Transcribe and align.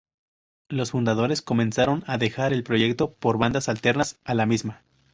Los 0.67 0.89
fundadores 0.89 1.43
comenzaron 1.43 2.03
a 2.07 2.17
dejar 2.17 2.53
el 2.53 2.63
proyecto 2.63 3.13
por 3.13 3.37
bandas 3.37 3.69
alternas 3.69 4.17
a 4.23 4.33
la 4.33 4.47
misma. 4.47 4.81